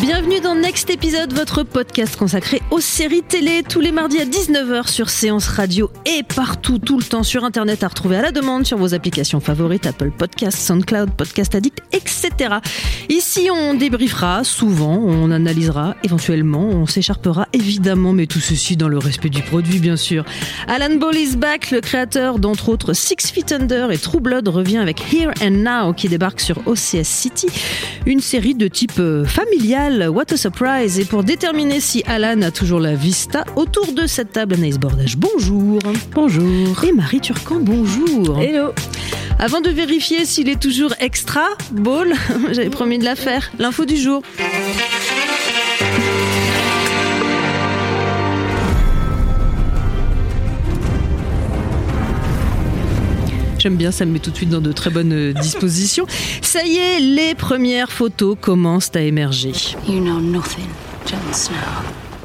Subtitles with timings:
[0.00, 4.88] Bienvenue dans Next Episode, votre podcast consacré aux séries télé tous les mardis à 19h
[4.88, 8.64] sur Séance Radio et partout, tout le temps sur Internet à retrouver à la demande
[8.64, 12.54] sur vos applications favorites, Apple Podcasts, SoundCloud, Podcast Addict, etc.
[13.10, 18.96] Ici, on débriefera souvent, on analysera, éventuellement, on s'écharpera évidemment, mais tout ceci dans le
[18.96, 20.24] respect du produit, bien sûr.
[20.68, 24.78] Alan Ball is back, le créateur d'entre autres Six Feet Under et True Blood revient
[24.78, 27.48] avec Here and Now qui débarque sur OCS City,
[28.06, 29.26] une série de type euh,
[29.84, 34.30] What a surprise Et pour déterminer si Alan a toujours la vista, autour de cette
[34.30, 35.80] table, Anaïs Bordage, bonjour.
[36.12, 36.84] Bonjour.
[36.84, 38.40] Et Marie Turcan, bonjour.
[38.40, 38.72] Hello.
[39.40, 42.12] Avant de vérifier s'il est toujours extra, ball,
[42.52, 44.22] j'avais promis de la faire, l'info du jour.
[53.62, 56.04] J'aime bien, ça me met tout de suite dans de très bonnes euh, dispositions.
[56.40, 59.52] Ça y est, les premières photos commencent à émerger.
[59.86, 60.66] You know nothing,
[61.06, 61.54] Jon Snow.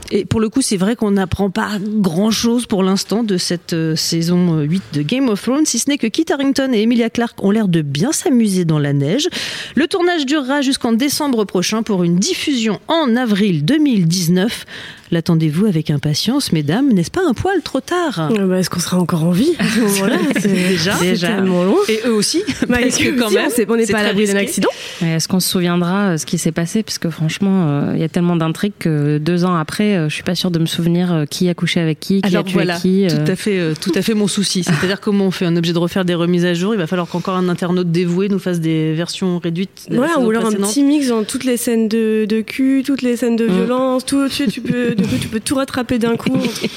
[0.10, 3.96] Et pour le coup, c'est vrai qu'on n'apprend pas grand-chose pour l'instant de cette euh,
[3.96, 7.44] saison 8 de Game of Thrones, si ce n'est que Kit Harington et Emilia Clarke
[7.44, 9.28] ont l'air de bien s'amuser dans la neige.
[9.76, 14.66] Le tournage durera jusqu'en décembre prochain pour une diffusion en avril 2019.
[15.12, 18.30] L'attendez-vous avec impatience, mesdames N'est-ce pas un poil trop tard?
[18.38, 19.54] Euh, bah, Est-ce qu'on sera encore en vie?
[19.60, 21.28] À ce moment-là C'est Déjà, c'est déjà.
[21.28, 21.78] tellement long.
[21.88, 24.70] Et eux aussi Bah, Parce que quand même, on n'est pas à l'abri d'un accident?
[25.02, 26.84] Est-ce qu'on se souviendra euh, ce qui s'est passé?
[26.84, 30.14] Parce que franchement, euh, il y a tellement d'intrigues que deux ans après, euh, je
[30.14, 32.44] suis pas sûre de me souvenir euh, qui a couché avec qui, qui Alors a
[32.44, 33.06] tué voilà, qui.
[33.06, 33.10] euh.
[33.10, 34.64] tout à fait, euh, tout à fait mon souci.
[34.64, 36.74] C'est-à-dire comment on fait On est obligé de refaire des remises à jour.
[36.74, 39.88] Il va falloir qu'encore un internaute dévoué nous fasse des versions réduites.
[39.90, 42.84] de la Ouais, ou alors un petit mix dans toutes les scènes de, de cul,
[42.86, 43.54] toutes les scènes de Mm.
[43.56, 46.32] violence, tout, tu, tu peux, du coup, tu peux tout rattraper d'un coup.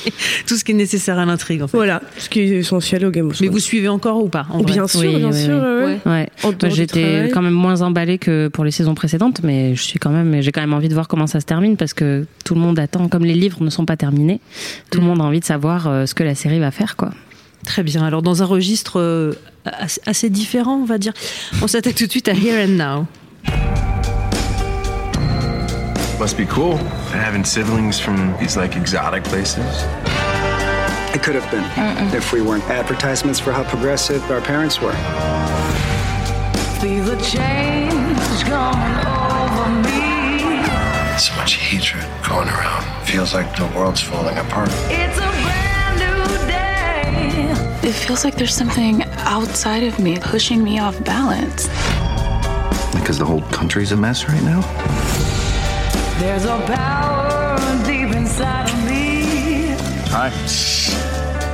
[0.47, 1.62] tout ce qui est nécessaire à l'intrigue.
[1.62, 1.76] En fait.
[1.76, 3.50] voilà, ce qui est essentiel au Game of Mais Thrones.
[3.50, 5.54] vous suivez encore ou pas en vrai Bien sûr, Oui, bien oui, sûr.
[5.54, 5.92] oui.
[6.10, 6.70] ouais, ouais.
[6.70, 10.41] J'étais quand même moins emballée que pour les saisons précédentes, mais je suis quand même,
[10.42, 12.78] j'ai quand même envie de voir comment ça se termine parce que tout le monde
[12.78, 14.41] attend, comme les livres ne sont pas terminés,
[14.91, 17.10] tout le monde a envie de savoir euh, ce que la série va faire, quoi.
[17.66, 18.02] Très bien.
[18.04, 19.32] Alors dans un registre euh,
[19.64, 21.12] assez, assez différent, on va dire,
[21.62, 23.06] on s'attaque tout de suite à Here and Now.
[26.20, 26.76] Must be cool
[27.16, 29.64] having siblings from these like exotic places.
[31.14, 31.64] It could have been
[32.14, 34.92] if we weren't advertisements for how progressive our parents were.
[36.78, 40.62] Feel the change coming over me.
[41.19, 42.84] So much hatred going around.
[43.06, 44.69] Feels like the world's falling apart.
[44.91, 47.88] It's a brand new day.
[47.88, 51.69] It feels like there's something outside of me pushing me off balance.
[52.92, 54.60] Because the whole country's a mess right now.
[56.20, 59.75] There's a power deep inside of me.
[60.10, 60.28] Hi.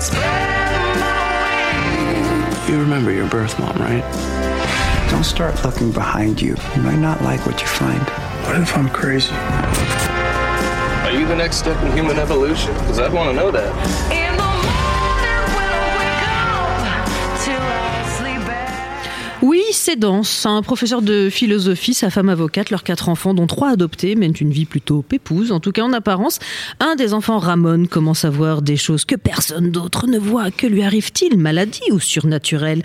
[0.00, 0.56] Spread.
[2.68, 4.02] You remember your birth mom, right?
[5.08, 6.56] Don't start looking behind you.
[6.74, 8.02] You might not like what you find.
[8.44, 9.32] What if I'm crazy?
[9.32, 12.74] Are you the next step in human evolution?
[12.74, 13.72] Because I'd want to know that.
[14.10, 14.25] In
[19.46, 20.44] Oui, c'est dense.
[20.44, 24.50] Un professeur de philosophie, sa femme avocate, leurs quatre enfants, dont trois adoptés, mènent une
[24.50, 26.40] vie plutôt pépouse, en tout cas en apparence.
[26.80, 30.50] Un des enfants, Ramon, commence à voir des choses que personne d'autre ne voit.
[30.50, 31.38] Que lui arrive-t-il?
[31.38, 32.82] Maladie ou surnaturel?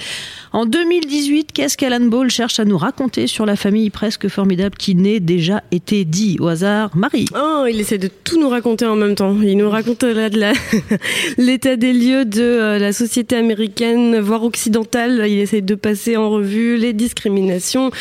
[0.53, 4.93] En 2018, qu'est-ce qu'Alan Ball cherche à nous raconter sur la famille presque formidable qui
[4.93, 6.95] n'est déjà été dit au hasard?
[6.95, 9.35] Marie Oh, il essaie de tout nous raconter en même temps.
[9.41, 10.11] Il nous raconte de
[11.39, 15.23] l'état des lieux de euh, la société américaine, voire occidentale.
[15.27, 17.91] Il essaie de passer en revue les discriminations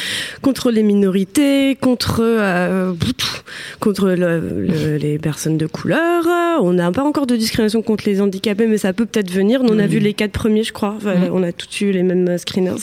[0.42, 2.92] contre les minorités, contre euh,
[3.80, 6.24] contre le- le- les personnes de couleur.
[6.62, 9.60] On n'a pas encore de discrimination contre les handicapés, mais ça peut peut-être venir.
[9.68, 10.94] On a vu les quatre premiers, je crois.
[10.96, 12.82] Enfin, On a tous eu les mêmes euh, screeners.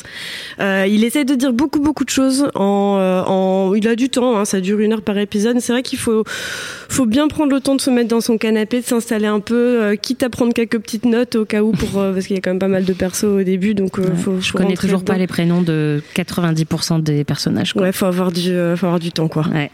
[0.59, 2.47] Euh, il essaie de dire beaucoup beaucoup de choses.
[2.55, 4.37] En, en il a du temps.
[4.37, 5.59] hein, ça dure une heure par épisode.
[5.59, 6.23] C'est vrai qu'il faut
[6.89, 9.55] faut bien prendre le temps de se mettre dans son canapé, de s'installer un peu,
[9.81, 12.41] euh, quitte à prendre quelques petites notes au cas où pour parce qu'il y a
[12.41, 13.73] quand même pas mal de persos au début.
[13.73, 14.05] Donc Ouais.
[14.15, 17.73] faut, je faut connais toujours pas les prénoms de 90% des personnages.
[17.73, 17.83] Quoi.
[17.83, 19.45] Ouais, faut avoir du euh, faut avoir du temps quoi.
[19.47, 19.71] Ouais.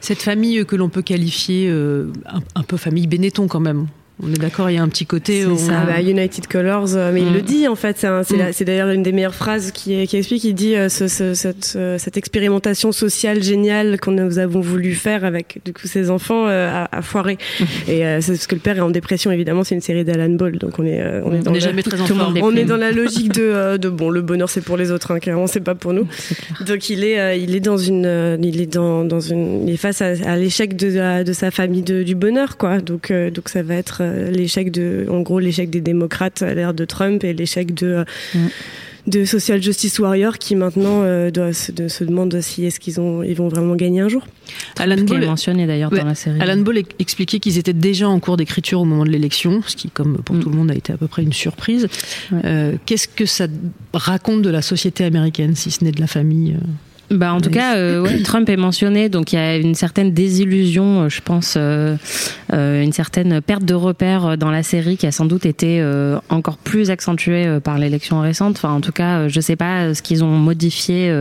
[0.00, 3.86] Cette famille que l'on peut qualifier euh, un, un peu famille Benetton quand même.
[4.24, 5.44] On est d'accord, il y a un petit côté.
[5.56, 5.84] C'est ça.
[5.84, 8.06] Bah, United Colors, mais il le dit en fait.
[8.52, 10.44] C'est d'ailleurs une des meilleures phrases qui, qui explique.
[10.44, 15.58] Il dit ce, ce, cette, cette, expérimentation sociale géniale qu'on nous avons voulu faire avec
[15.64, 17.36] du coup ces enfants a, a, foiré.
[17.88, 19.32] Et c'est parce que le père est en dépression.
[19.32, 21.82] Évidemment, c'est une série d'Alan Ball, donc on est on est dans on est jamais
[21.82, 21.96] très
[22.42, 25.18] On est dans la logique de, de bon, le bonheur c'est pour les autres, hein,
[25.18, 26.06] clairement c'est pas pour nous.
[26.66, 30.00] Donc il est il est dans une il est dans dans une il est face
[30.00, 32.78] à, à l'échec de, de sa famille de, du bonheur quoi.
[32.78, 36.84] Donc donc ça va être l'échec de, en gros, l'échec des démocrates à l'ère de
[36.84, 38.04] Trump et l'échec de,
[38.34, 38.38] mm.
[39.06, 43.00] de Social Justice Warrior qui maintenant euh, doit se, de, se demande si est-ce qu'ils
[43.00, 44.26] ont, ils vont vraiment gagner un jour.
[44.78, 46.40] Alan Ball est mentionné d'ailleurs dans la série.
[46.40, 49.90] Alan Ball expliquait qu'ils étaient déjà en cours d'écriture au moment de l'élection, ce qui,
[49.90, 50.40] comme pour mm.
[50.40, 51.88] tout le monde, a été à peu près une surprise.
[52.32, 53.46] Euh, Qu'est-ce que ça
[53.92, 56.66] raconte de la société américaine, si ce n'est de la famille euh
[57.12, 60.12] bah, en tout cas, euh, ouais, Trump est mentionné, donc il y a une certaine
[60.12, 61.96] désillusion, euh, je pense, euh,
[62.52, 65.82] euh, une certaine perte de repères dans la série qui a sans doute été
[66.28, 68.56] encore plus accentuée par l'élection récente.
[68.56, 71.14] Enfin, en tout cas, je sais pas ce qu'ils ont modifié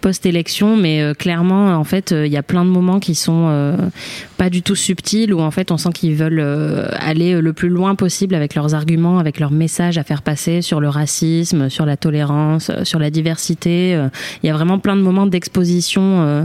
[0.00, 3.76] post-élection, mais clairement, en fait, il y a plein de moments qui sont
[4.36, 6.44] pas du tout subtils où en fait on sent qu'ils veulent
[6.98, 10.80] aller le plus loin possible avec leurs arguments, avec leurs messages à faire passer sur
[10.80, 13.92] le racisme, sur la tolérance, sur la diversité.
[14.42, 16.44] Il y a vraiment plein de moments d'exposition euh,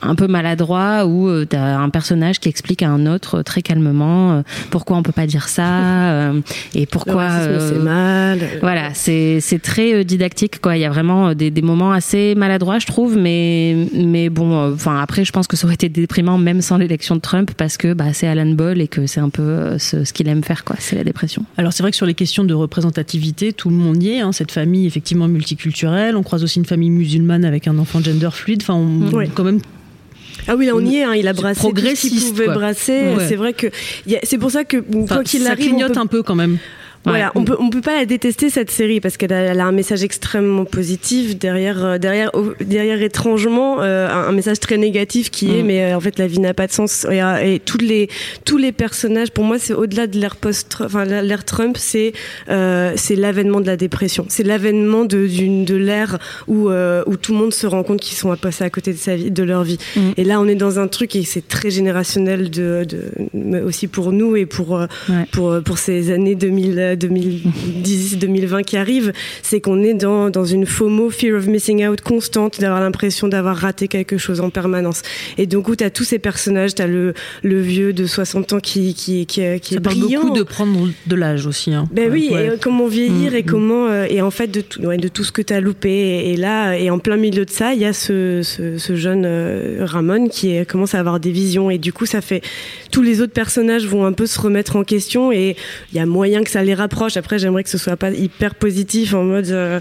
[0.00, 3.42] un peu maladroit où euh, tu as un personnage qui explique à un autre euh,
[3.42, 6.32] très calmement pourquoi on peut pas dire ça
[6.74, 7.28] et pourquoi
[7.58, 8.38] c'est mal.
[8.60, 10.76] Voilà, c'est c'est très didactique quoi.
[10.76, 15.00] Il y a vraiment des, des moments assez maladroits, je trouve, mais mais bon, enfin
[15.00, 17.94] après, je pense que ça aurait été déprimant même sans l'élection de Trump parce que
[17.94, 20.76] bah, c'est Alan Ball et que c'est un peu ce, ce qu'il aime faire quoi.
[20.78, 21.44] C'est la dépression.
[21.56, 24.20] Alors c'est vrai que sur les questions de représentativité, tout le monde y est.
[24.20, 26.16] Hein, cette famille effectivement multiculturelle.
[26.16, 28.62] On croise aussi une famille musulmane avec un enfant gender fluide.
[28.62, 29.28] Enfin, on, ouais.
[29.34, 29.60] quand même
[30.48, 31.04] ah oui, là on y est.
[31.04, 33.14] Hein, il a brassé tout ce qu'il pouvait brasser.
[33.16, 33.26] Ouais.
[33.28, 33.68] C'est vrai que
[34.22, 36.00] c'est pour ça que enfin, quoi qu'il arrive, ça clignote peut...
[36.00, 36.58] un peu quand même.
[37.04, 40.04] Voilà, on peut on peut pas la détester cette série parce qu'elle a, un message
[40.04, 45.54] extrêmement positif derrière euh, derrière derrière étrangement euh, un, un, message très négatif qui mm.
[45.54, 47.20] est mais euh, en fait la vie n'a pas de sens et,
[47.54, 48.08] et tous les
[48.44, 52.12] tous les personnages pour moi c'est au-delà de l'ère post enfin l'ère Trump c'est
[52.46, 57.38] c'est l'avènement de la dépression c'est l'avènement de d'une de l'ère où où tout le
[57.38, 59.64] monde se rend compte qu'ils sont à passer à côté de sa vie de leur
[59.64, 60.00] vie mm.
[60.16, 64.12] et là on est dans un truc et c'est très générationnel de, de aussi pour
[64.12, 64.86] nous et pour ouais.
[65.32, 69.12] pour pour ces années 2000 2010-2020 qui arrive,
[69.42, 73.56] c'est qu'on est dans, dans une FOMO, fear of missing out constante, d'avoir l'impression d'avoir
[73.56, 75.02] raté quelque chose en permanence.
[75.38, 78.52] Et donc, où tu as tous ces personnages, tu as le, le vieux de 60
[78.54, 80.22] ans qui, qui, qui, qui Ça est brillant.
[80.22, 81.72] beaucoup de prendre de l'âge aussi.
[81.72, 81.88] Hein.
[81.92, 82.54] Ben ouais, oui, ouais.
[82.54, 83.86] et comment vieillir mmh, et comment...
[83.88, 85.90] Euh, et en fait, de tout, ouais, de tout ce que tu as loupé.
[85.90, 88.96] Et, et, là, et en plein milieu de ça, il y a ce, ce, ce
[88.96, 91.70] jeune euh, Ramon qui est, commence à avoir des visions.
[91.70, 92.42] Et du coup, ça fait...
[92.90, 95.56] Tous les autres personnages vont un peu se remettre en question et
[95.92, 97.16] il y a moyen que ça les rapproche.
[97.16, 99.80] Après, j'aimerais que ce soit pas hyper positif en mode, euh,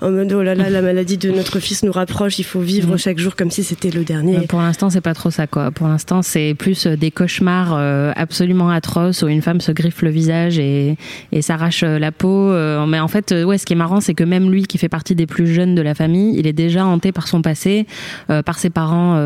[0.00, 2.38] en mode oh là là, la maladie de notre fils nous rapproche.
[2.38, 2.98] Il faut vivre mmh.
[2.98, 4.46] chaque jour comme si c'était le dernier.
[4.46, 5.70] Pour l'instant, c'est pas trop ça quoi.
[5.70, 10.02] Pour l'instant, c'est plus euh, des cauchemars euh, absolument atroces où une femme se griffe
[10.02, 10.96] le visage et,
[11.32, 12.52] et s'arrache la peau.
[12.86, 15.14] Mais en fait, ouais, ce qui est marrant, c'est que même lui, qui fait partie
[15.14, 17.86] des plus jeunes de la famille, il est déjà hanté par son passé,
[18.30, 19.18] euh, par ses parents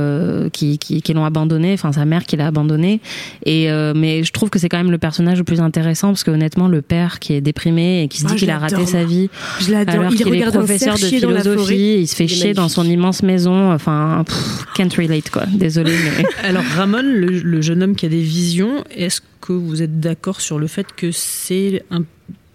[0.53, 3.01] qui, qui, qui l'ont abandonné, enfin sa mère qui l'a abandonné.
[3.47, 6.31] Et mais je trouve que c'est quand même le personnage le plus intéressant parce que
[6.31, 9.05] honnêtement, le père qui est déprimé et qui se dit oh, qu'il a raté sa
[9.05, 9.31] vie.
[9.61, 9.95] Je l'adore.
[9.95, 13.73] Alors qu'il est professeur de philosophie, il se fait chier dans son immense maison.
[13.73, 15.45] Enfin, pff, can't relate quoi.
[15.47, 15.93] Désolé.
[15.93, 16.25] Mais...
[16.49, 20.41] Alors Ramon, le, le jeune homme qui a des visions, est-ce que vous êtes d'accord
[20.41, 22.03] sur le fait que c'est un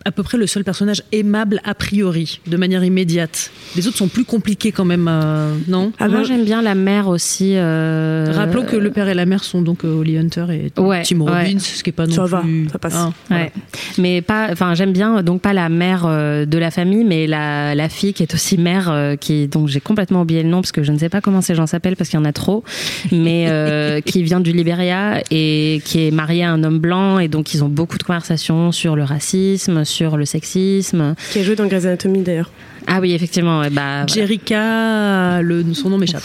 [0.08, 3.52] à peu près le seul personnage aimable a priori, de manière immédiate.
[3.76, 5.92] Les autres sont plus compliqués quand même, euh, non?
[6.00, 7.54] Ah Moi, j'aime bien la mère aussi.
[7.56, 8.32] Euh...
[8.34, 11.20] Rappelons que le père et la mère sont donc euh, Holly Hunter et ouais, Tim
[11.20, 11.60] Robbins, ouais.
[11.60, 12.64] ce qui est pas non ça plus.
[12.64, 12.94] Va, ça passe.
[12.96, 13.44] Ah, voilà.
[13.44, 13.52] ouais.
[13.98, 17.76] Mais pas, enfin, j'aime bien donc pas la mère euh, de la famille, mais la,
[17.76, 20.72] la fille qui est aussi mère, euh, qui donc j'ai complètement oublié le nom parce
[20.72, 22.64] que je ne sais pas comment ces gens s'appellent parce qu'il y en a trop,
[23.12, 27.28] mais euh, qui vient du Libéria et qui est mariée à un homme blanc et
[27.28, 31.16] donc ils ont beaucoup de conversations sur le racisme, sur le sexisme.
[31.32, 32.52] Qui a joué dans Grey's Anatomy d'ailleurs.
[32.86, 33.60] Ah oui, effectivement.
[33.60, 36.24] Ouais, bah, Jericha, le, son nom m'échappe.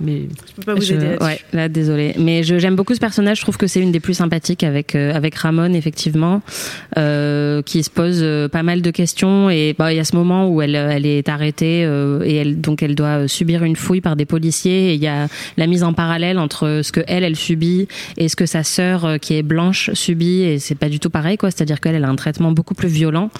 [0.00, 1.16] Mais je peux pas vous je, aider.
[1.20, 2.14] Ouais, là, désolé.
[2.18, 3.38] Mais j'aime beaucoup ce personnage.
[3.38, 6.42] Je trouve que c'est une des plus sympathiques avec euh, avec Ramon, effectivement,
[6.98, 9.48] euh, qui se pose euh, pas mal de questions.
[9.48, 11.80] Et bah, il y a ce moment où elle elle est arrêtée
[12.24, 14.90] et elle donc elle doit subir une fouille par des policiers.
[14.90, 18.28] Et il y a la mise en parallèle entre ce que elle elle subit et
[18.28, 20.42] ce que sa sœur qui est blanche subit.
[20.42, 21.50] Et c'est pas du tout pareil, quoi.
[21.50, 23.30] C'est-à-dire qu'elle elle a un traitement beaucoup plus violent.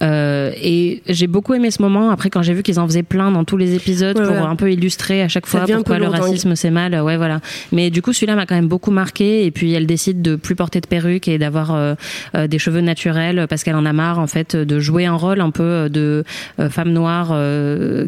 [0.00, 2.10] Et j'ai beaucoup aimé ce moment.
[2.10, 4.42] Après, quand j'ai vu qu'ils en faisaient plein dans tous les épisodes ouais, pour ouais.
[4.42, 7.40] un peu illustrer à chaque fois pourquoi le racisme c'est mal, ouais voilà.
[7.72, 10.54] Mais du coup celui-là m'a quand même beaucoup marqué et puis elle décide de plus
[10.54, 11.94] porter de perruque et d'avoir euh,
[12.34, 15.40] euh, des cheveux naturels parce qu'elle en a marre en fait de jouer un rôle
[15.40, 16.24] un peu de
[16.60, 17.28] euh, femme noire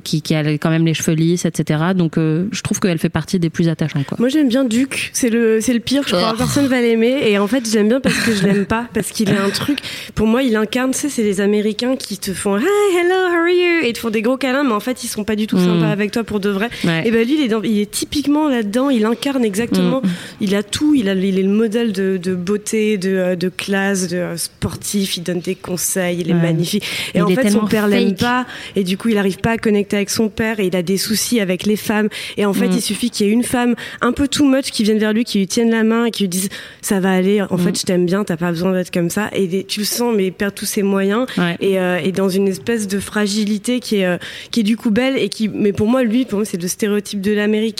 [0.02, 1.80] qui, qui a quand même les cheveux lisses, etc.
[1.94, 4.02] Donc je trouve qu'elle fait partie des plus attachants.
[4.06, 4.16] Quoi.
[4.20, 6.36] Moi j'aime bien Duke, c'est le c'est le pire, je crois Oh.
[6.36, 9.30] personne va l'aimer et en fait j'aime bien parce que je l'aime pas parce qu'il
[9.30, 9.78] a un truc
[10.14, 13.34] pour moi il incarne tu sais c'est les américains qui te font hi hello how
[13.42, 13.86] are you?
[13.86, 15.64] Et te font des gros câlins mais en fait ils sont pas du tout Mm.
[15.64, 16.68] sympas avec toi pour de vrai.
[16.84, 17.06] Ouais.
[17.06, 20.08] Et ben lui il est dans- il est typiquement là-dedans, il incarne exactement, Mm.
[20.40, 23.48] il a tout, il a il est le modèle de, de beauté, de, euh, de
[23.48, 26.40] classe, de euh, sportif, il donne des conseils, il est Ouais.
[26.42, 26.84] magnifique.
[27.14, 29.52] Et Il en est fait son père l'aime pas et du coup il arrive pas
[29.52, 32.52] à connecter avec son père et il a des soucis avec les femmes et en
[32.52, 32.72] fait Mm.
[32.74, 35.24] il suffit qu'il y ait une femme un peu too much qui vienne vers lui
[35.24, 36.48] qui lui tienne la main et qui lui dise
[36.82, 37.58] ça va aller en Mm.
[37.58, 40.26] fait je t'aime bien t'as pas besoin d'être comme ça et tu le sens mais
[40.26, 41.56] il perd tous ses moyens Ouais.
[41.60, 44.18] et, euh, et dans une espèce de fragilité qui est euh,
[44.50, 46.68] qui est du coup belle et qui mais pour moi lui pour moi c'est le
[46.68, 47.32] stéréotype de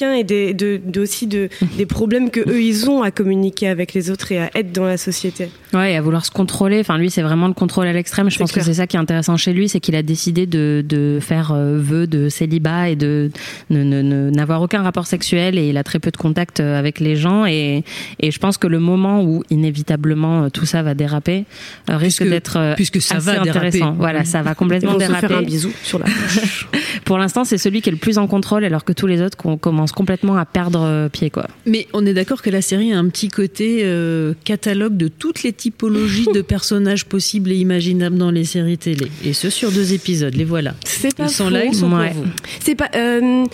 [0.03, 3.95] et des, de, de aussi de des problèmes que eux ils ont à communiquer avec
[3.95, 6.79] les autres et à être dans la société Ouais, et à vouloir se contrôler.
[6.81, 8.31] Enfin, lui, c'est vraiment le contrôle à l'extrême.
[8.31, 8.65] Je pense clair.
[8.65, 11.51] que c'est ça qui est intéressant chez lui, c'est qu'il a décidé de, de faire
[11.53, 13.31] euh, vœu de célibat et de
[13.71, 17.45] n'avoir aucun rapport sexuel et il a très peu de contact euh, avec les gens.
[17.47, 17.83] Et,
[18.21, 21.45] et je pense que le moment où inévitablement euh, tout ça va déraper
[21.91, 23.67] euh, risque d'être euh, puisque ça assez va déraper.
[23.67, 23.93] intéressant.
[23.99, 25.29] Voilà, ça va complètement se déraper.
[25.29, 26.07] faire un bisou sur la
[27.05, 29.37] Pour l'instant, c'est celui qui est le plus en contrôle, alors que tous les autres
[29.37, 31.47] qu'on commence complètement à perdre euh, pied, quoi.
[31.67, 35.43] Mais on est d'accord que la série a un petit côté euh, catalogue de toutes
[35.43, 39.09] les typologies de personnages possibles et imaginables dans les séries télé.
[39.25, 40.75] Et ce sur deux épisodes, les voilà.
[40.85, 41.51] c'est pas Ils sont faux.
[41.51, 42.11] là, ils sont Ouais.
[42.13, 42.31] pour vous.
[42.61, 43.45] c'est pas euh,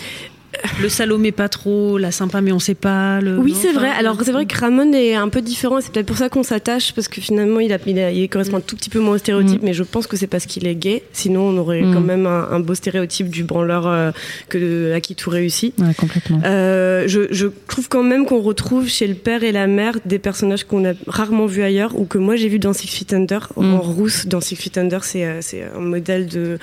[0.81, 3.21] Le Salomé pas trop, la sympa mais on sait pas.
[3.21, 3.39] Le...
[3.39, 3.89] Oui, c'est enfin, vrai.
[3.91, 5.81] Alors, c'est vrai que Ramon est un peu différent.
[5.81, 8.57] C'est peut-être pour ça qu'on s'attache, parce que finalement, il, a, il, a- il correspond
[8.59, 10.75] un tout petit peu moins au stéréotype, mais je pense que c'est parce qu'il est
[10.75, 11.03] gay.
[11.13, 11.95] Sinon, on aurait Mm.
[11.95, 14.11] quand même un, un beau stéréotype du branleur euh,
[14.49, 15.75] que, à qui tout réussit.
[15.79, 16.41] Ouais, complètement.
[16.45, 20.19] Euh, je, je trouve quand même qu'on retrouve chez le père et la mère des
[20.19, 23.49] personnages qu'on a rarement vus ailleurs ou que moi j'ai vu dans Six Feet Under.
[23.57, 23.75] Mm.
[23.75, 25.41] En rousse, dans Six Feet Under, c'est euh,
[25.77, 26.59] un modèle de,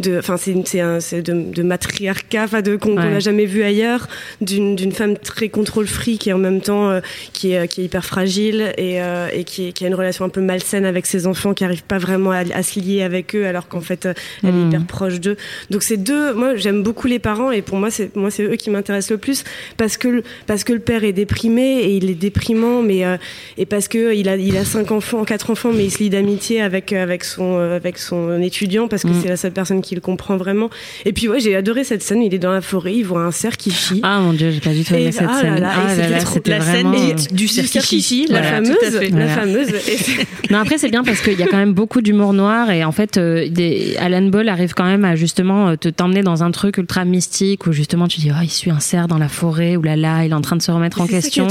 [0.00, 0.54] de, enfin c'est
[1.00, 3.10] c'est de, de matriarcat, de qu'on qu'on Ouais.
[3.10, 4.08] n'a jamais vu ailleurs,
[4.40, 7.00] d'une femme très contrôle fric et en même temps euh,
[7.32, 10.40] qui est qui est hyper fragile et, euh, et qui, a une relation un peu
[10.40, 13.68] malsaine avec ses enfants, qui arrive pas vraiment à, à se lier avec eux alors
[13.68, 14.68] qu'en fait euh, elle est Mm.
[14.68, 15.36] hyper proche d'eux.
[15.70, 16.32] Donc c'est deux.
[16.34, 19.18] Moi j'aime beaucoup les parents et pour moi c'est moi c'est eux qui m'intéressent le
[19.18, 19.44] plus
[19.76, 23.16] parce que le, parce que le père est déprimé et il est déprimant mais euh,
[23.58, 26.10] et parce que il a il a cinq enfants quatre enfants mais il se lie
[26.10, 29.20] d'amitié avec avec son euh, avec son étudiant parce que Mm.
[29.22, 30.70] c'est la seule personne qui le comprend vraiment.
[31.04, 32.22] Et puis ouais j'ai adoré cette scène.
[32.22, 34.00] Il est dans la forêt, il voit un cerf qui chie.
[34.02, 35.64] Ah mon dieu, j'ai pas du tout aimé cette là scène.
[35.64, 38.76] ah c'était la scène euh, du cerf qui chie, la fameuse,
[39.12, 39.68] la fameuse.
[40.50, 42.92] Non, après c'est bien parce qu'il y a quand même beaucoup d'humour noir et en
[42.92, 46.50] fait, euh, des, Alan Ball arrive quand même à justement euh, te t'emmener dans un
[46.50, 49.76] truc ultra mystique où justement tu dis oh il suit un cerf dans la forêt
[49.76, 51.48] ou là là il est en train de se remettre en question.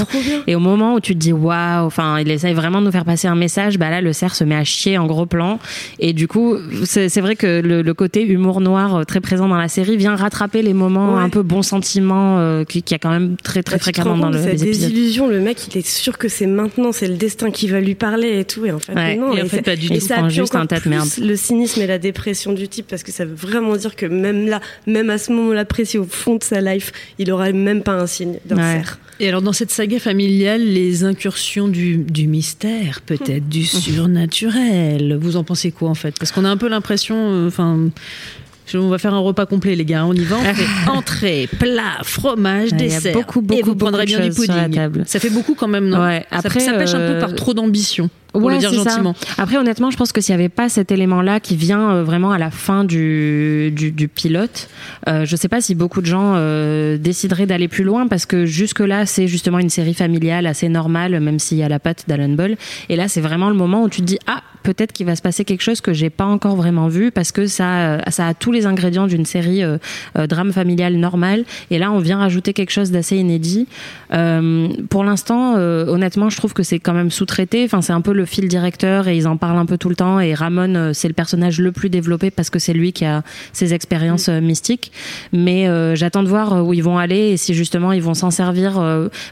[0.47, 3.05] Et au moment où tu te dis waouh, enfin il essaye vraiment de nous faire
[3.05, 5.57] passer un message, bah là le cerf se met à chier en gros plan
[5.99, 9.57] et du coup c'est vrai que le, le côté humour noir euh, très présent dans
[9.57, 11.21] la série vient rattraper les moments Ouais.
[11.23, 14.29] un peu bon sentiment euh, qui, qui a quand même très très Bah, fréquemment dans
[14.29, 14.67] le, les épisodes.
[14.67, 17.95] désillusion, le mec, il est sûr que c'est maintenant, c'est le destin qui va lui
[17.95, 19.15] parler et tout, et en fait, Ouais.
[19.15, 19.35] non.
[19.35, 19.99] Et en fait, pas du tout.
[19.99, 21.07] Ça juste un tas de merde.
[21.19, 24.47] le cynisme et la dépression du type, parce que ça veut vraiment dire que même
[24.47, 27.93] là, même à ce moment-là précis, au fond de sa life, il aura même pas
[27.93, 28.73] un signe d'un Ouais.
[28.83, 28.99] cerf.
[29.19, 33.65] Et alors dans cette saga familiale, les incursions du, du mystère, peut-être du
[34.25, 36.15] surnaturel, vous en pensez quoi en fait?
[36.19, 37.89] Parce qu'on a un peu l'impression, euh, enfin,
[38.75, 41.97] on va faire un repas complet les gars, on y va, on fait entrée, plat,
[42.03, 43.13] fromage, Ouais, il y a dessert.
[43.13, 44.75] beaucoup, et beaucoup, vous prendrez beaucoup bien de du choses sur la pudding.
[44.75, 45.03] table.
[45.07, 47.35] Ça fait beaucoup quand même, non Ouais, Ça- après, ça, pêche un peu euh, par
[47.35, 48.75] trop d'ambition, pour Ouais, le dire ça.
[48.91, 49.13] gentiment.
[49.37, 52.31] Après, honnêtement, je pense que s'il n'y avait pas cet élément-là qui vient euh, vraiment
[52.31, 54.69] à la fin du, du, du pilote,
[55.09, 58.45] euh, je sais pas si beaucoup de gens euh, décideraient d'aller plus loin parce que
[58.45, 62.29] jusque-là, c'est justement une série familiale assez normale, même s'il y a la patte d'Alan
[62.29, 62.55] Ball.
[62.89, 65.21] Et là, c'est vraiment le moment où tu te dis, ah, peut-être qu'il va se
[65.21, 68.33] passer quelque chose que j'ai pas encore vraiment vu parce que ça, euh, ça a
[68.33, 69.77] tous les ingrédients d'une série euh,
[70.17, 71.45] euh, drame familial normale.
[71.69, 73.67] Et là, on vient rajouter quelque chose d'assez inédit.
[74.89, 77.63] Pour l'instant, honnêtement, je trouve que c'est quand même sous-traité.
[77.63, 79.95] Enfin, c'est un peu le fil directeur et ils en parlent un peu tout le
[79.95, 80.19] temps.
[80.19, 83.73] Et Ramon, c'est le personnage le plus développé parce que c'est lui qui a ses
[83.73, 84.91] expériences mystiques.
[85.31, 88.81] Mais j'attends de voir où ils vont aller et si justement ils vont s'en servir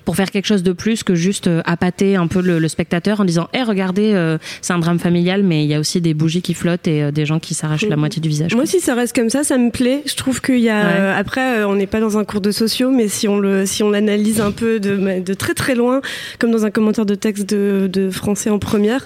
[0.05, 3.49] pour faire quelque chose de plus que juste appâter un peu le, spectateur en disant,
[3.53, 6.53] hé, regardez, euh, c'est un drame familial, mais il y a aussi des bougies qui
[6.53, 8.55] flottent et euh, des gens qui s'arrachent la moitié du visage.
[8.55, 10.01] Moi, si ça reste comme ça, ça me plaît.
[10.05, 10.81] Je trouve qu'il y a.
[10.81, 10.93] Ouais.
[10.99, 13.65] euh, après, euh, on n'est pas dans un cours de sociaux, mais si on le,
[13.65, 16.01] si on l'analyse un peu de, de très très loin,
[16.39, 19.05] comme dans un commentaire de texte de, de français en première,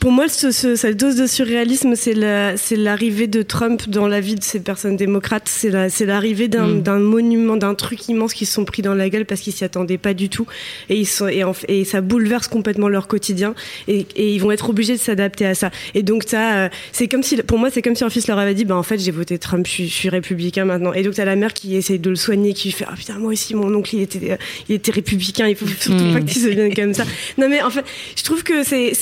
[0.00, 4.20] pour moi, ce, ce- cette dose de surréalisme, c'est la- l'arrivée de Trump dans la
[4.20, 5.46] vie de ces personnes démocrates.
[5.46, 6.82] C'est la- l'arrivée d'un Mm.
[6.82, 9.62] d'un monument, d'un truc immense qu'ils se sont pris dans la gueule parce qu'ils s'y
[9.62, 10.46] attendaient pas du tout.
[10.88, 13.54] Et, ils sont, et, en et ça bouleverse complètement leur quotidien.
[13.88, 15.70] Et, et ils vont être obligés de s'adapter à ça.
[15.94, 18.38] Et donc, t'as, euh, c'est comme si, pour moi, c'est comme si leur fils leur
[18.38, 20.94] avait dit, bah, en fait, j'ai voté Trump, je suis, je suis républicain maintenant.
[20.94, 23.32] Et donc, t'as la mère qui essaye de le soigner, qui fait, ah putain, moi
[23.32, 24.36] aussi, mon oncle, il était, euh,
[24.70, 26.12] il était républicain, il faut surtout Mm.
[26.14, 27.04] pas que tu deviennes comme ça.
[27.36, 27.84] Non, mais en fait,
[28.16, 28.94] je trouve que c'est,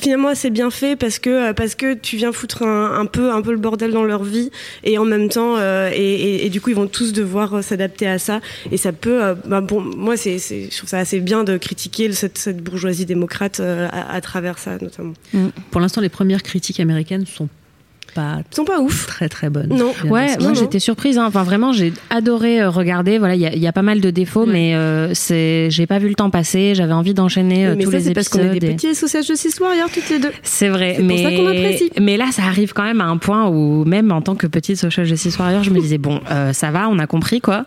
[0.00, 3.42] finalement assez bien fait parce que, euh, parce que tu viens foutre un, peu, un
[3.42, 4.50] peu le bordel dans leur vie
[4.84, 8.06] et en même temps, euh, et, et, du coup, ils vont tous devoir euh, s'adapter
[8.06, 8.40] à ça.
[8.70, 12.12] Et ça peut, bah, bon, moi, c'est, c'est, je trouve ça assez bien de critiquer
[12.12, 15.14] cette, bourgeoisie démocrate à, à travers ça, notamment.
[15.70, 17.48] Pour l'instant, les premières critiques américaines sont
[18.16, 19.68] pas sont pas ouf, très très bonnes.
[19.68, 19.92] Non.
[20.10, 21.18] Ouais, moi j'étais surprise.
[21.18, 21.24] hein.
[21.26, 23.18] Enfin, vraiment, j'ai adoré euh, regarder.
[23.18, 25.86] Voilà, il y a, il y a pas mal de défauts, mais euh, c'est, j'ai
[25.86, 26.74] pas vu le temps passer.
[26.74, 28.56] J'avais envie d'enchaîner euh, mais tous ça, les c'est parce qu'on épisodes.
[28.56, 30.32] est des et- petits associations de Justice Warrior toutes les deux.
[30.42, 31.90] C'est vrai, C'est pour mais ça qu'on apprécie.
[32.00, 34.76] mais là, ça arrive quand même à un point où même en tant que petite
[34.78, 37.64] social justice warrior, je me disais bon, euh, ça va, on a compris quoi.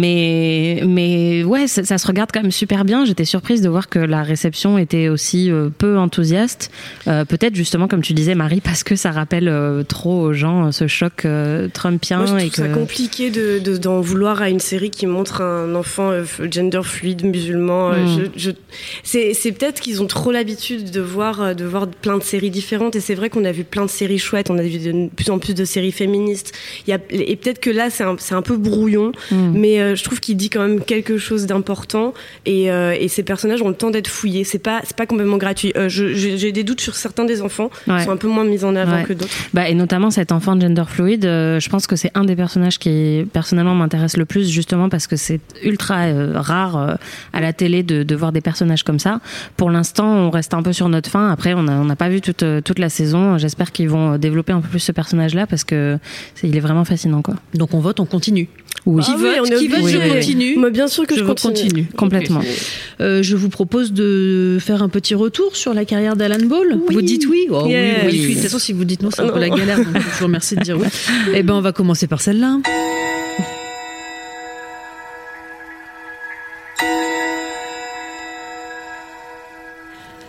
[0.00, 3.04] Mais mais ouais, ça, ça se regarde quand même super bien.
[3.04, 6.70] J'étais surprise de voir que la réception était aussi peu enthousiaste.
[7.06, 9.48] Euh, Peut-être justement comme tu disais, Marie, parce que ça rappelle
[9.90, 13.58] trop aux gens euh, ce choc euh, trumpien Moi, je et que ça compliqué de,
[13.58, 17.92] de- d'en vouloir à une série qui montre un enfant euh, gender fluide musulman.
[17.92, 18.30] Euh, Mm.
[18.36, 22.50] Je, je- c'est, peut-être qu'ils ont trop l'habitude de voir, de voir plein de séries
[22.50, 22.96] différentes.
[22.96, 24.48] Et c'est vrai qu'on a vu plein de séries chouettes.
[24.50, 26.52] On a vu de plus en plus de séries féministes.
[26.86, 29.12] Il y a, et peut-être que là, c'est un, un peu brouillon.
[29.30, 29.52] Mm.
[29.54, 32.14] Mais euh, je trouve qu'il dit quand même quelque chose d'important.
[32.46, 34.44] Et, euh, et ces personnages ont le temps d'être fouillés.
[34.44, 35.72] C'est pas, pas complètement gratuit.
[35.76, 37.98] Euh, j'ai, des doutes sur certains des enfants Ouais.
[37.98, 39.04] qui sont un peu moins mis en avant Ouais.
[39.04, 39.30] que d'autres.
[39.54, 42.36] Bah, et notamment cet enfant de gender fluide, euh, je pense que c'est un des
[42.36, 46.94] personnages qui personnellement m'intéresse le plus, justement parce que c'est ultra euh, rare euh,
[47.32, 49.20] à la télé de, voir des personnages comme ça.
[49.56, 51.30] Pour l'instant, on reste un peu sur notre fin.
[51.30, 53.38] Après, on n'a pas vu toute, toute la saison.
[53.38, 55.98] J'espère qu'ils vont développer un peu plus ce personnage-là parce que
[56.34, 57.22] c'est- il est vraiment fascinant.
[57.22, 57.36] Quoi.
[57.54, 58.48] Donc on vote, on continue.
[58.86, 59.02] Oui.
[59.02, 60.00] Qui Ah oui, vote, qui vote, obligé.
[60.00, 60.56] je continue.
[60.56, 61.52] Moi, bien sûr que je, continue.
[61.54, 61.88] continue.
[61.96, 62.40] Complètement.
[63.00, 66.80] Euh, je vous propose de faire un petit retour sur la carrière d'Alan Ball.
[66.88, 68.28] Vous dites oui oh, oui, oui, oui.
[68.28, 69.78] De toute façon, si vous dites non, c'est un peu la galère.
[69.78, 70.86] Donc je vous remercie de dire oui.
[71.34, 72.58] Eh ben, on va commencer par celle-là.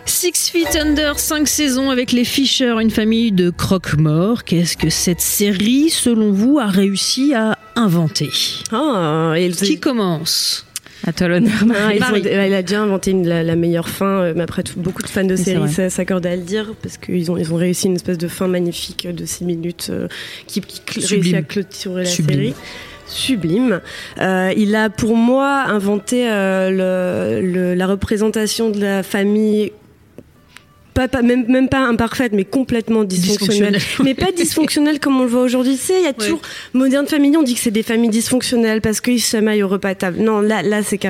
[0.04, 4.44] Six Feet Under, 5 saisons avec les Fisher, une famille de croque-morts.
[4.44, 8.30] Qu'est-ce que cette série, selon vous, a réussi à inventer
[8.72, 10.66] Ah, et Qui commence
[11.06, 11.52] À toi l'honneur.
[11.74, 11.90] Ah,
[12.24, 15.08] elle a déjà inventé une- la, la meilleure fin, euh, mais après tout- beaucoup de
[15.08, 18.18] fans de séries s'accordent à le dire parce qu'ils ont, ils ont réussi une espèce
[18.18, 20.06] de fin magnifique de 6 minutes euh,
[20.46, 21.20] qui, qui cl- Sublime.
[21.22, 22.38] réussit à clôturer la Sublime.
[22.38, 22.54] série.
[23.08, 23.80] Sublime.
[24.20, 26.70] Euh, il a pour moi inventé euh,
[27.40, 29.72] le- le- la représentation de la famille.
[30.94, 33.78] Pas, pas- même, même pas imparfaite, mais complètement dysfonctionnelle.
[34.04, 35.76] Mais pas dysfonctionnelle comme on le voit aujourd'hui.
[35.76, 36.42] Tu sais, il y a toujours
[36.74, 39.90] Moderne Family, on dit que c'est des familles dysfonctionnelles parce qu'ils se chamaillent au repas
[39.90, 40.18] à table.
[40.20, 41.00] Non, là, là, c'est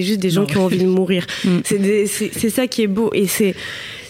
[0.00, 0.46] juste des gens Non.
[0.46, 1.26] qui ont envie de mourir.
[1.44, 1.60] Mm.
[1.64, 3.54] C'est ça qui est beau et c'est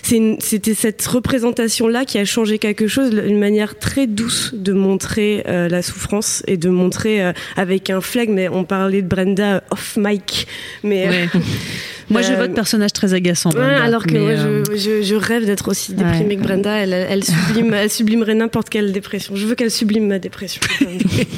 [0.03, 5.43] c'était cette représentation là qui a changé quelque chose, une manière très douce de montrer
[5.49, 8.35] euh, la souffrance et de montrer euh, avec un flegme.
[8.35, 10.47] Mais on parlait de Brenda off mic,
[10.85, 11.29] mais Ouais.
[12.11, 13.51] Moi, je Euh, vote personnage très agaçant.
[13.51, 16.37] Ouais, Brenda, alors que moi, euh, je, je, je rêve d'être aussi déprimée Ouais.
[16.37, 16.71] que Brenda.
[16.73, 19.35] Elle, elle, sublime, elle sublimerait n'importe quelle dépression.
[19.37, 20.61] Je veux qu'elle sublime ma dépression.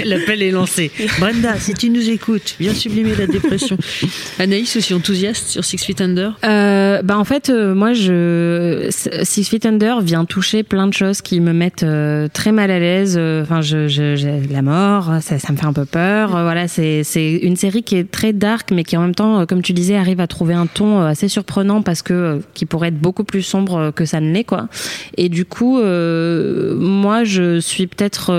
[0.05, 0.91] L'appel est lancé.
[1.19, 3.77] Brenda, si tu nous écoutes, viens sublimer la dépression.
[4.39, 6.37] Anaïs, aussi enthousiaste sur Six Feet Under?
[6.45, 8.89] Euh, bah en fait, euh, moi, je
[9.23, 12.79] Six Feet Under vient toucher plein de choses qui me mettent euh, très mal à
[12.79, 13.17] l'aise.
[13.43, 16.31] Enfin, je, la mort, ça, ça me fait un peu peur.
[16.31, 17.03] Voilà, c'est
[17.43, 20.21] une série qui est très dark, mais qui en même temps, comme tu disais, arrive
[20.21, 23.43] à trouver un ton euh, assez surprenant parce que euh, qui pourrait être beaucoup plus
[23.43, 24.69] sombre euh, que ça ne l'est, quoi.
[25.17, 28.31] Et du coup, euh, moi, je suis peut-être,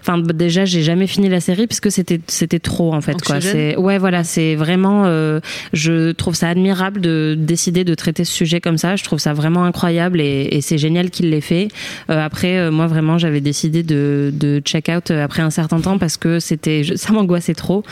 [0.00, 3.20] enfin, bah, déjà, j'ai jamais fini la série parce que c'était c'était trop en fait,
[3.22, 3.36] quoi.
[3.36, 5.04] Anxiogène C'est ouais, voilà, c'est vraiment.
[5.06, 5.40] euh,
[5.72, 8.96] je trouve ça admirable de décider de traiter ce sujet comme ça.
[8.96, 11.68] Je trouve ça vraiment incroyable et, et c'est génial qu'il l'ait fait.
[12.08, 16.40] Après, moi vraiment, j'avais décidé de, de check out après un certain temps parce que
[16.40, 17.82] c'était, ça m'angoissait trop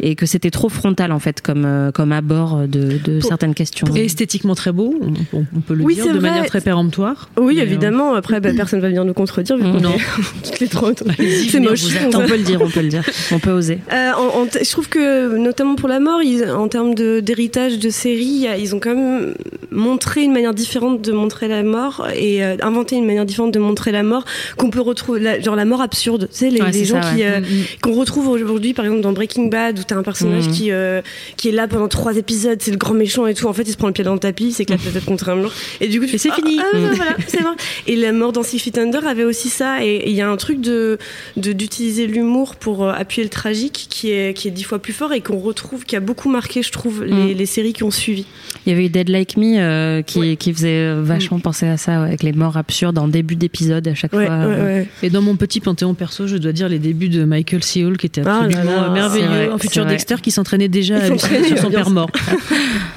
[0.00, 3.86] et que c'était trop frontal en fait comme comme abord de, de Pour- certaines questions.
[3.94, 4.94] Et esthétiquement très beau,
[5.32, 6.20] on, peut le Oui, dire, de vrai.
[6.30, 7.28] manière très péremptoire.
[7.40, 8.14] Oui, euh, évidemment.
[8.14, 9.90] Après, bah, personne va venir nous contredire vu qu'on Non.
[9.90, 9.98] est
[10.44, 10.90] toutes les trois.
[11.18, 11.82] Allez-y, C'est moche.
[12.14, 13.78] on peut le dire, on peut le dire, on peut oser.
[13.92, 17.20] Euh, en- en t- je trouve que, notamment pour la mort, ils- en termes de-
[17.20, 19.34] d'héritage de, série, il y a- ils ont quand même
[19.70, 23.58] montrer une manière différente de montrer la mort et euh, inventer une manière différente de
[23.58, 24.24] montrer la mort
[24.56, 26.28] qu'on peut retrouver, la, genre la mort absurde.
[26.32, 27.26] Tu sais, les, Ouais, les c'est gens ça, qui ouais.
[27.26, 27.64] euh, Mm, mm.
[27.82, 30.52] qu'on retrouve aujourd'hui, par exemple dans Breaking Bad, où t'as un personnage Mm.
[30.52, 31.00] qui euh,
[31.36, 33.46] qui est là pendant trois épisodes, c'est le grand méchant et tout.
[33.46, 35.28] En fait, il se prend le pied dans le tapis, il s'éclate la tête contre
[35.28, 36.58] un mur, et du coup, tu c'est fais, fini.
[36.60, 36.94] Ah, ah, Mm.
[36.94, 37.54] voilà, c'est bon.
[37.86, 40.36] Et la mort dans Six Feet Under avait aussi ça, et il y a un
[40.36, 40.98] truc de
[41.36, 44.92] de- d'utiliser l'humour pour euh, appuyer le tragique qui est qui est dix fois plus
[44.92, 47.36] fort et qu'on retrouve, qui a beaucoup marqué, je trouve, les, Mm.
[47.36, 48.24] les séries qui ont suivi.
[48.66, 51.76] Il y avait eu Dead Like Me euh, qui, qui faisait euh, vachement penser à
[51.76, 54.36] ça, ouais, avec les morts absurdes en début d'épisode à chaque Ouais, fois.
[54.36, 54.64] ouais, euh.
[54.80, 54.88] ouais.
[55.02, 57.84] Et dans mon petit panthéon perso, je dois dire les débuts de Michael C.
[57.84, 59.26] Hall qui était Ah là absolument là, merveilleux.
[59.26, 59.86] c'est vrai, un c'est futur.
[59.86, 61.18] Dexter qui s'entraînait déjà à sur
[61.60, 62.10] son père mort.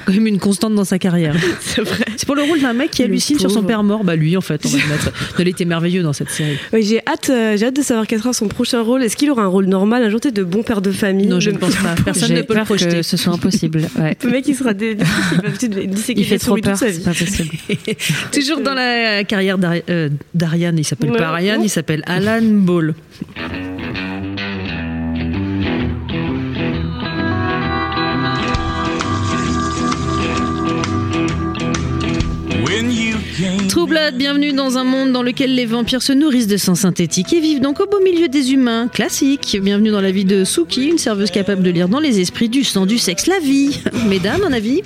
[0.06, 1.34] Quand même une constante dans sa carrière.
[1.60, 2.04] C'est vrai.
[2.16, 4.04] C'est pour le rôle d'un mec qui Le hallucine sur son père mort.
[4.04, 5.10] Bah lui, en fait, on va le mettre.
[5.38, 6.56] Il était merveilleux dans cette série.
[6.72, 9.02] Oui, j'ai hâte, euh, j'ai hâte de savoir quel sera son prochain rôle.
[9.02, 11.58] Est-ce qu'il aura un rôle normal un de bon père de famille Non, je ne
[11.58, 11.94] pense pas.
[12.04, 12.96] Personne ne peut le projeter.
[12.98, 13.82] que ce soit impossible.
[13.98, 14.16] Ouais.
[14.24, 14.96] Le mec, il sera dé-
[16.14, 17.04] il fait trop peur, sa c'est vie.
[17.04, 17.50] pas possible.
[18.32, 19.56] Toujours dans la carrière
[19.88, 21.18] euh, d'Ariane, il s'appelle Ouais.
[21.18, 22.94] pas Ariane, il s'appelle Alan Ball.
[33.68, 37.32] True Blood, bienvenue dans un monde dans lequel les vampires se nourrissent de sang synthétique
[37.32, 38.88] et vivent donc au beau milieu des humains.
[38.88, 39.58] Classique.
[39.60, 42.64] Bienvenue dans la vie de Suki, une serveuse capable de lire dans les esprits du
[42.64, 43.80] sang, du sexe, la vie.
[44.08, 44.82] Mesdames, un avis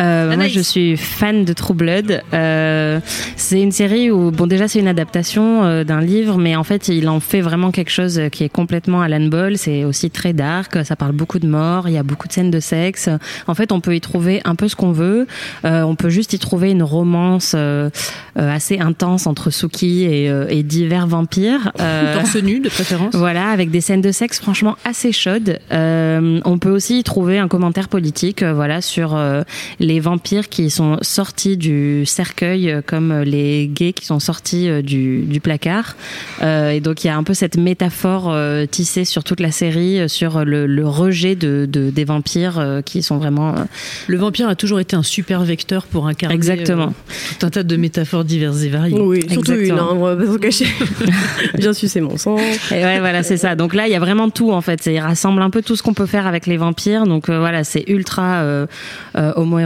[0.00, 2.22] Euh, moi, je suis fan de True Blood.
[2.32, 3.00] Euh,
[3.36, 6.88] c'est une série où, bon, déjà, c'est une adaptation euh, d'un livre, mais en fait,
[6.88, 9.56] il en fait vraiment quelque chose qui est complètement Alan Ball.
[9.56, 10.84] C'est aussi très dark.
[10.84, 11.88] Ça parle beaucoup de mort.
[11.88, 13.08] Il y a beaucoup de scènes de sexe.
[13.46, 15.26] En fait, on peut y trouver un peu ce qu'on veut.
[15.64, 17.90] Euh, on peut juste y trouver une romance euh,
[18.38, 21.72] euh, assez intense entre Suki et, euh, et divers vampires.
[21.80, 23.14] Euh, Torse nu, de préférence.
[23.14, 25.58] voilà, avec des scènes de sexe franchement assez chaudes.
[25.72, 29.42] Euh, on peut aussi y trouver un commentaire politique, euh, voilà, sur euh,
[29.84, 34.68] les vampires qui sont sortis du cercueil, euh, comme euh, les gays qui sont sortis
[34.68, 35.94] euh, du, du placard.
[36.42, 39.50] Euh, et donc il y a un peu cette métaphore euh, tissée sur toute la
[39.50, 43.64] série, sur le, le rejet de, de- des vampires euh, qui sont vraiment euh,
[44.06, 46.86] Le vampire a toujours été un super vecteur pour incarner Exactement.
[46.86, 48.98] euh, tout un tas de métaphores diverses et variées.
[48.98, 49.90] Oui, surtout une, Exactement.
[49.90, 50.66] hein, on va pas s'en cacher.
[51.58, 52.36] Bien sûr, c'est mon sang.
[52.70, 53.54] Et ouais, voilà, c'est ça.
[53.54, 54.86] Donc là, il y a vraiment tout en fait.
[54.86, 57.04] Il rassemble un peu tout ce qu'on peut faire avec les vampires.
[57.04, 58.66] Donc euh, voilà, c'est ultra euh,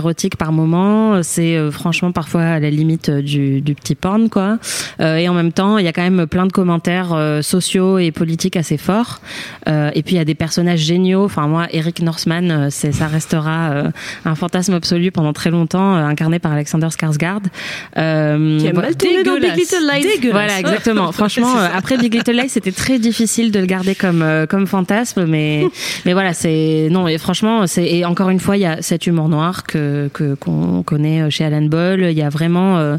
[0.09, 1.23] homo-érotique par moment.
[1.23, 4.59] C'est euh, franchement parfois à la limite euh, du, du petit porn, quoi.
[5.01, 8.11] Euh, et en même temps, il y a quand même plein de commentaires sociaux et
[8.11, 9.21] politiques assez forts.
[9.67, 11.25] Et puis il y a des personnages géniaux.
[11.25, 13.85] Enfin moi, Eric Northman, c'est ça restera
[14.25, 17.45] un fantasme absolu pendant très longtemps, incarné par Alexander Skarsgård.
[17.97, 18.89] Euh, Qui a voilà.
[18.89, 19.59] mal tourné dans Big Dégueulasse.
[19.59, 20.03] Little Lies.
[20.03, 20.33] Dégueulasse.
[20.33, 21.13] Voilà, exactement.
[21.13, 25.67] Franchement, après Big Little Lies, c'était très difficile de le garder comme comme fantasme, mais
[26.05, 27.09] mais voilà, c'est non.
[27.09, 30.35] Et franchement, c'est et encore une fois, il y a cet humour noir que que
[30.35, 32.03] qu'on connaît chez Alan Ball.
[32.03, 32.97] Il y a vraiment euh,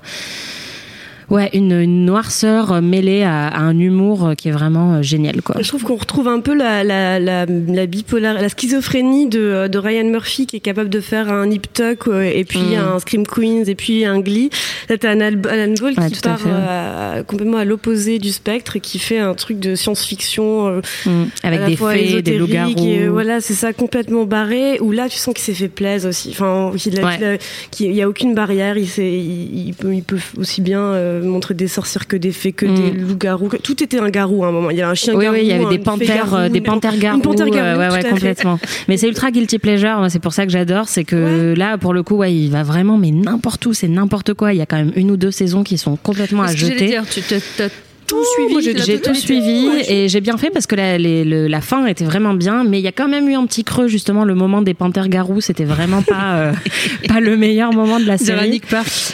[1.30, 5.02] Ouais, une, une noirceur euh, mêlée à, à un humour euh, qui est vraiment euh,
[5.04, 5.56] génial, quoi.
[5.62, 9.78] Je trouve qu'on retrouve un peu la, la, la, la bipolar, la schizophrénie de, de
[9.78, 12.96] Ryan Murphy qui est capable de faire un Nip Tuck et puis Mm.
[12.96, 14.50] un Scream Queens et puis un Glee.
[14.90, 17.24] Là, t'as un Al- Alan Ball Ouais, qui part fait, ouais.
[17.28, 21.12] complètement à l'opposé du spectre et qui fait un truc de science-fiction Mm.
[21.44, 22.74] Avec des fées, des loups-garous.
[22.80, 24.80] et, voilà, c'est ça complètement barré.
[24.82, 26.30] Où là, tu sens qu'il s'est fait plaisir aussi.
[26.32, 27.40] Enfin, qu'il a- Ouais.
[27.72, 28.78] qu'il a- a aucune barrière.
[28.78, 32.52] Il, il, il peut, il peut aussi bien euh, montrer des sorcières que des fées,
[32.54, 32.76] que Mm.
[32.76, 33.48] des loups-garous.
[33.50, 34.70] que- Tout était un garou à un moment.
[34.70, 35.36] Il y a un chien Oui, garou.
[35.38, 37.18] oui, il y avait des panthères, garou, euh, des panthères garous.
[37.18, 38.60] Une panthère garou, euh, ouais, ouais, complètement.
[38.88, 40.06] Mais c'est ultra guilty pleasure.
[40.10, 40.88] C'est pour ça que j'adore.
[40.88, 44.34] C'est que là, pour le coup, ouais, il va vraiment, mais n'importe où, c'est n'importe
[44.34, 44.54] quoi.
[44.54, 46.86] Il y a quand même une ou deux saisons qui sont complètement à jeter.
[46.88, 47.70] dire, tu t'as
[48.10, 48.80] tout Oh, suivi.
[48.86, 51.86] j'ai tout suivi Ouais, et j'ai bien fait parce que la, les- le- la fin
[51.86, 54.36] était vraiment bien, mais il y a quand même eu un petit creux justement le
[54.36, 56.52] moment des panthères garous, c'était vraiment pas euh,
[57.08, 58.62] pas le meilleur moment de la série.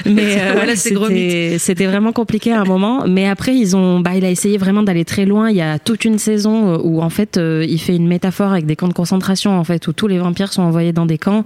[0.06, 3.06] Mais euh, Voilà, c'était vraiment compliqué à un moment.
[3.08, 5.50] Mais après ils ont, bah il a essayé vraiment d'aller très loin.
[5.50, 8.66] Il y a toute une saison où en fait euh, il fait une métaphore avec
[8.66, 11.44] des camps de concentration en fait où tous les vampires sont envoyés dans des camps.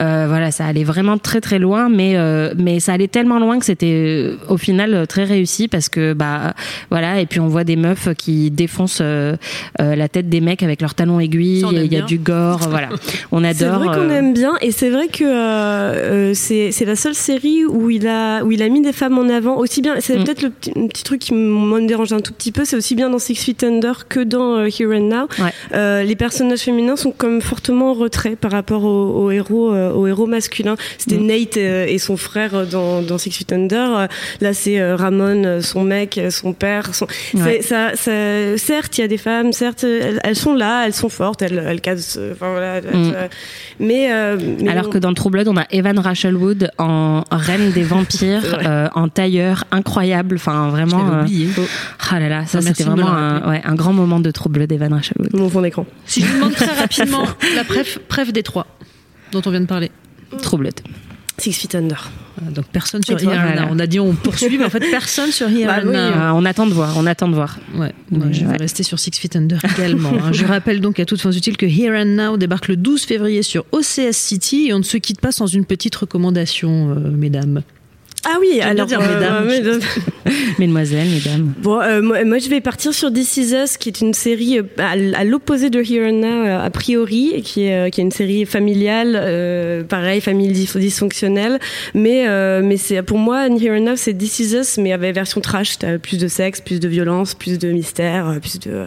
[0.00, 3.58] Euh, voilà, ça allait vraiment très très loin, mais euh, mais ça allait tellement loin
[3.58, 6.54] que c'était euh, au final euh, très réussi parce que bah
[6.90, 9.36] voilà et puis on voit des meufs qui défoncent euh,
[9.80, 11.64] euh, la tête des mecs avec leurs talons aiguilles.
[11.70, 12.04] Il y a bien.
[12.06, 12.88] du gore, voilà.
[13.32, 13.78] On C'est adore.
[13.84, 17.90] vrai qu'on aime bien et c'est vrai que euh, c'est c'est la seule série où
[17.90, 19.94] il a où il a mis des femmes en avant aussi bien.
[20.00, 20.24] C'est Mm.
[20.24, 22.64] peut-être le petit, truc qui me dérange un tout petit peu.
[22.64, 25.28] C'est aussi bien dans Six Feet Under que dans Here and Now.
[25.38, 26.04] Ouais.
[26.04, 30.26] Les personnages féminins sont comme fortement en retrait par rapport aux, aux héros aux héros
[30.26, 30.76] masculins.
[30.98, 31.26] C'était Mm.
[31.26, 34.08] Nate et son frère dans, dans Six Feet Under.
[34.40, 36.79] Là c'est Ramon, son mec, son père.
[36.86, 36.94] Contraire.
[36.94, 37.06] Sont-
[37.38, 37.60] Ouais.
[37.62, 40.92] c'est- ça, ça- certes, il y a des femmes, certes, elles, elles sont là, elles
[40.94, 42.18] sont fortes, elles, elles cassent.
[42.32, 43.12] Enfin, voilà, elles- Mm.
[43.16, 43.28] euh,
[43.78, 44.90] mais, euh, mais Alors bon.
[44.90, 49.08] que dans True Blood, on a Evan Rachel Wood en reine des vampires, euh, en
[49.08, 50.36] tailleur, incroyable.
[50.36, 51.12] Enfin, vraiment.
[51.14, 51.48] Euh, oublié.
[52.10, 53.50] Ah là là, ça c'était vraiment un, rappeler.
[53.50, 55.34] ouais, un grand moment de True Blood d'Evan Rachel Wood.
[55.34, 55.86] mon fond d'écran.
[56.06, 57.24] Si je vous demande très rapidement
[57.56, 58.66] la préf, préf des trois
[59.32, 59.90] dont on vient de parler.
[60.42, 60.74] True Blood.
[61.38, 62.10] Six Feet Under.
[62.40, 63.60] Voilà, donc personne sur toi, Here and.
[63.60, 63.68] Now.
[63.70, 65.98] On a dit on poursuit, mais en fait personne sur Here Bah and oui, Now.
[65.98, 67.58] Euh, on attend de voir, on attend de voir.
[67.76, 67.92] Ouais,
[68.30, 68.56] je vais ouais.
[68.56, 70.10] rester sur Six Feet Under également.
[70.12, 70.32] hein.
[70.32, 73.42] Je rappelle donc à toutes fins utiles que Here and Now débarque le 12 février
[73.42, 77.62] sur OCS City et on ne se quitte pas sans une petite recommandation, euh, mesdames.
[78.24, 79.46] Ah oui, alors dire euh, mesdames.
[79.46, 79.80] ouais, mesdames.
[80.58, 81.54] Mesdemoiselles, mesdames.
[81.58, 84.58] Bon, euh, moi, moi, je vais partir sur This Is Us, qui est une série
[84.58, 84.62] euh,
[85.14, 88.10] à, l'opposé de Here and Now, euh, a priori, qui est, euh, qui est une
[88.10, 91.58] série familiale, euh, pareil, famille dysfonctionnelle.
[91.94, 95.14] Mais, euh, mais c'est pour moi, Here and Now, c'est This Is Us, mais avec
[95.14, 95.78] version trash.
[96.02, 98.86] Plus de sexe, plus de violence, plus de mystère, euh, plus de,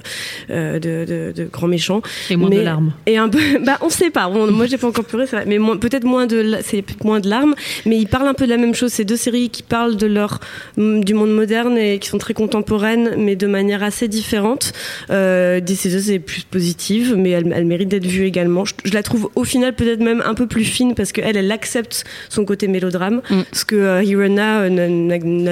[0.52, 2.02] euh, de, de, de grands méchants.
[2.30, 2.94] Et moins de larmes.
[3.08, 4.30] Et un peu, bah, on sait pas.
[4.30, 5.26] Bon, moi, j'ai pas encore pleuré.
[5.48, 7.56] Mais peut-être moins de, c'est moins de larmes.
[7.86, 8.92] Mais ils parlent un peu de la même chose.
[8.94, 10.40] C'est deux séries qui parlent de leur,
[10.78, 14.74] mm, du monde moderne et qui sont très contemporaines, mais de manière assez différente.
[15.10, 18.66] Euh, This Is Us est plus positive, mais elle, elle mérite d'être vue également.
[18.66, 21.52] Je, je la trouve au final peut-être même un peu plus fine parce qu'elle, elle
[21.52, 23.42] accepte son côté mélodrame, Mm.
[23.52, 24.70] ce que euh, Hirona euh,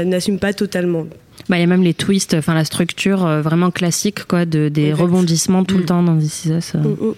[0.06, 1.06] n'assume pas totalement.
[1.50, 4.70] Bah, il y a même les twists, enfin la structure euh, vraiment classique, quoi, de,
[4.70, 5.80] des rebondissements tout Mm.
[5.80, 6.80] le temps dans This Is Us, euh.
[6.80, 7.14] Mm, mm.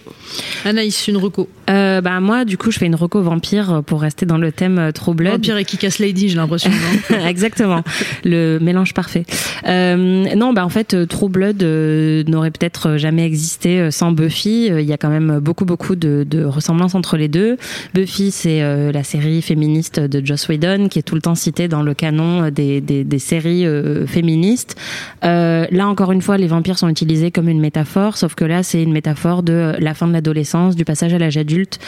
[0.66, 1.50] Anaïs, une reco.
[1.70, 4.80] Euh, bah moi, du coup, je fais une reco vampire pour rester dans le thème
[4.80, 5.34] euh, True Blood.
[5.34, 6.72] Vampire et qui casse Lady, j'ai l'impression.
[7.28, 7.82] Exactement,
[8.24, 9.26] le mélange parfait.
[9.68, 14.12] Euh, non, bah en fait, euh, True Blood euh, n'aurait peut-être jamais existé euh, sans
[14.12, 14.70] Buffy.
[14.72, 17.58] Euh, Il y a quand même beaucoup beaucoup de, de ressemblances entre les deux.
[17.94, 21.68] Buffy, c'est euh, la série féministe de Joss Whedon qui est tout le temps citée
[21.68, 24.76] dans le canon des, des, des séries euh, féministes.
[25.24, 28.64] Euh, là, encore une fois, les vampires sont utilisés comme une métaphore, sauf que là,
[28.64, 31.83] c'est une métaphore de la fin de l'adolescence, du passage à l'âge adulte euh,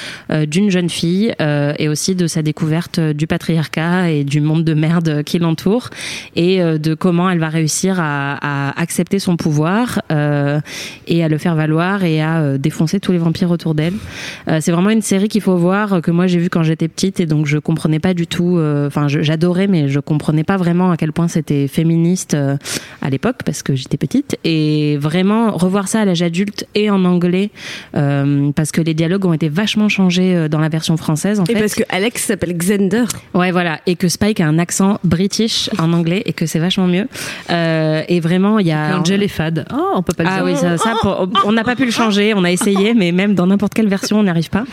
[0.46, 4.64] d'une jeune fille euh, et aussi de sa découverte euh, du patriarcat et du monde
[4.64, 5.90] de merde qui l'entoure
[6.36, 10.60] et euh, de comment elle va réussir à, accepter son pouvoir euh,
[11.08, 13.94] et à le faire valoir et à euh, défoncer tous les vampires autour d'elle.
[14.48, 16.88] Euh, c'est vraiment une série qu'il faut voir euh, que moi j'ai vu quand j'étais
[16.88, 18.58] petite et donc je comprenais pas du tout.
[18.58, 22.58] euh, Enfin, j'adorais mais je comprenais pas vraiment à quel point c'était féministe euh,
[23.02, 27.04] à l'époque parce que j'étais petite et vraiment revoir ça à l'âge adulte et en
[27.06, 27.50] anglais
[27.96, 31.44] euh, parce que les dialogues ont été vachement changés euh, dans la version française en
[31.46, 31.60] Et fait.
[31.60, 33.06] parce que Alex s'appelle Xander.
[33.34, 36.88] Ouais, voilà, et que Spike a un accent british en anglais et que c'est vachement
[36.88, 37.08] mieux.
[37.50, 39.66] Euh, et vraiment, il y a Angel est fade.
[39.74, 40.46] Oh, on peut pas le ah dire.
[40.46, 43.36] oui, ça, ça, pour- on n'a pas pu le changer, on a essayé, mais même
[43.36, 44.64] dans n'importe quelle version, on n'y arrive pas.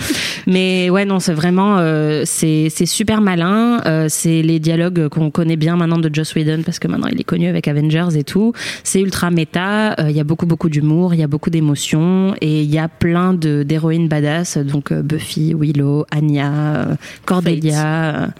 [0.47, 3.81] Mais ouais, non, c'est vraiment, euh, c'est c'est super malin.
[3.87, 7.21] Euh, c'est les dialogues qu'on connaît bien maintenant de Joss Whedon parce que maintenant il
[7.21, 8.53] est connu avec Avengers et tout.
[8.85, 9.93] C'est ultra méta.
[10.01, 12.79] euh, Il y a beaucoup beaucoup d'humour, il y a beaucoup d'émotions et il y
[12.79, 14.59] a plein de d'héroïnes badass.
[14.59, 18.31] Donc euh, Buffy, Willow, Anya, euh, Cordelia.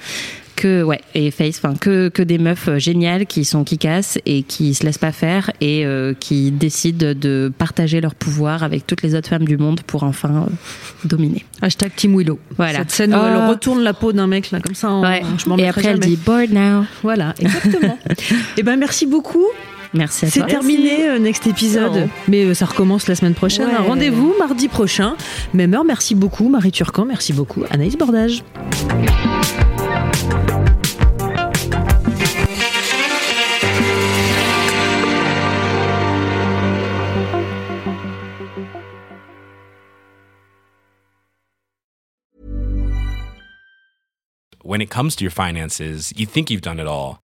[0.55, 4.19] que ouais et Face enfin que que des meufs euh, géniales qui sont qui cassent
[4.27, 8.87] et qui se laissent pas faire et euh, qui décident de partager leur pouvoir avec
[8.87, 11.45] toutes les autres femmes du monde pour enfin euh, dominer.
[11.63, 12.39] Hashtag Team Willow.
[12.59, 12.81] Voilà.
[12.81, 13.25] Cette scène où Oh.
[13.27, 14.95] elle retourne la peau d'un mec là comme ça.
[15.01, 15.23] Ouais.
[15.43, 16.85] Je m'en Et après elle dit bored now.
[17.03, 17.99] Voilà, exactement.
[18.59, 19.47] Et ben merci beaucoup.
[19.95, 20.49] Merci à C'est toi.
[20.49, 21.93] terminé, euh, next épisode.
[21.93, 22.09] Non.
[22.29, 23.67] Mais euh, ça recommence la semaine prochaine.
[23.67, 23.77] Ouais.
[23.77, 25.17] Rendez-vous mardi prochain.
[25.53, 26.49] Même heure, merci beaucoup.
[26.49, 27.63] Marie Turcan, merci beaucoup.
[27.71, 28.43] Anaïs Bordage.
[44.73, 47.22] when it comes to your finances, you think you've done it all.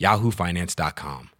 [0.00, 1.39] yahoofinance.com.